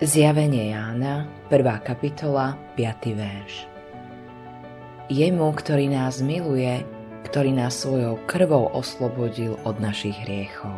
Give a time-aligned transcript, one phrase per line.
[0.00, 1.60] Zjavenie Jána, 1.
[1.84, 3.20] kapitola, 5.
[3.20, 3.68] verš.
[5.12, 6.88] Jemu, ktorý nás miluje,
[7.28, 10.72] ktorý nás svojou krvou oslobodil od našich hriechov.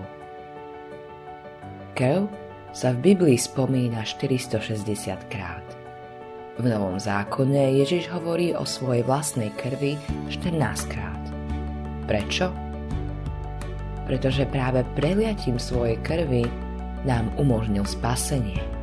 [1.94, 2.26] Krv
[2.74, 4.90] sa v Biblii spomína 460
[5.30, 5.62] krát.
[6.58, 10.02] V Novom zákone Ježiš hovorí o svojej vlastnej krvi
[10.34, 11.22] 14 krát.
[12.10, 12.50] Prečo?
[14.02, 16.42] Pretože práve preliatím svojej krvi
[17.06, 18.81] nám umožnil spasenie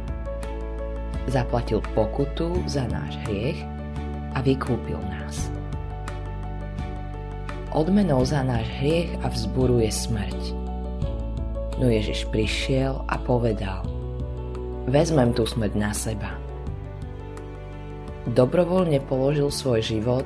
[1.30, 3.62] zaplatil pokutu za náš hriech
[4.34, 5.50] a vykúpil nás.
[7.70, 10.42] Odmenou za náš hriech a vzburu je smrť.
[11.80, 13.86] No Ježiš prišiel a povedal
[14.90, 16.34] Vezmem tú smrť na seba.
[18.34, 20.26] Dobrovoľne položil svoj život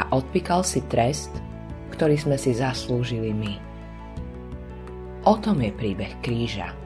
[0.00, 1.30] a odpíkal si trest,
[1.92, 3.52] ktorý sme si zaslúžili my.
[5.28, 6.81] O tom je príbeh kríža.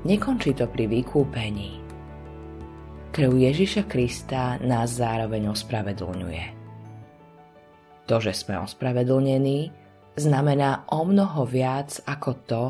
[0.00, 1.76] Nekončí to pri vykúpení.
[3.12, 6.44] Krv Ježiša Krista nás zároveň ospravedlňuje.
[8.08, 9.68] To, že sme ospravedlnení,
[10.16, 12.62] znamená o mnoho viac ako to,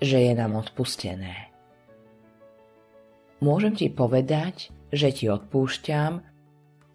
[0.00, 1.52] že je nám odpustené.
[3.44, 6.24] Môžem ti povedať, že ti odpúšťam,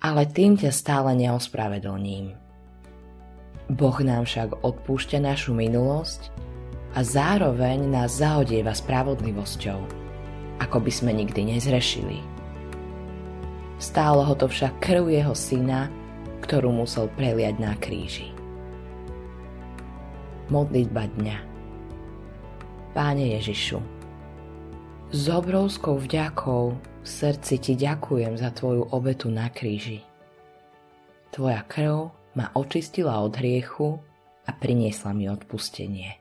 [0.01, 2.33] ale tým ťa stále neospravedlním.
[3.69, 6.33] Boh nám však odpúšťa našu minulosť
[6.91, 9.79] a zároveň nás zahodieva spravodlivosťou,
[10.59, 12.19] ako by sme nikdy nezrešili.
[13.81, 15.89] Stálo ho to však krv jeho syna,
[16.45, 18.29] ktorú musel preliať na kríži.
[20.51, 21.37] Modlitba dňa
[22.91, 23.79] Páne Ježišu,
[25.11, 30.03] s obrovskou vďakou v srdci Ti ďakujem za Tvoju obetu na kríži.
[31.31, 33.99] Tvoja krv ma očistila od hriechu
[34.43, 36.20] a priniesla mi odpustenie.